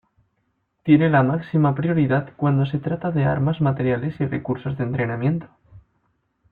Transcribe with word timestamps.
Tiene 0.81 1.11
la 1.11 1.21
máxima 1.21 1.75
prioridad 1.75 2.31
cuando 2.35 2.65
se 2.65 2.79
trata 2.79 3.11
de 3.11 3.25
armas, 3.25 3.61
materiales 3.61 4.19
y 4.19 4.25
recursos 4.25 4.75
de 4.79 4.85
entrenamiento. 4.85 5.45